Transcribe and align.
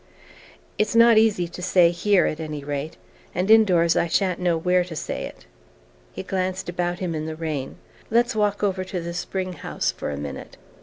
"It's 0.79 0.95
not 0.95 1.19
easy 1.19 1.47
to 1.49 1.61
say 1.61 1.91
here, 1.91 2.25
at 2.25 2.39
any 2.39 2.63
rate. 2.63 2.97
And 3.35 3.51
indoors 3.51 3.95
I 3.95 4.07
sha'n't 4.07 4.39
know 4.39 4.57
where 4.57 4.83
to 4.83 4.95
say 4.95 5.25
it." 5.27 5.45
He 6.11 6.23
glanced 6.23 6.67
about 6.69 6.97
him 6.97 7.13
in 7.13 7.27
the 7.27 7.35
rain. 7.35 7.75
"Let's 8.09 8.35
walk 8.35 8.63
over 8.63 8.83
to 8.83 8.99
the 8.99 9.13
spring 9.13 9.53
house 9.53 9.91
for 9.91 10.09
a 10.09 10.17
minute." 10.17 10.57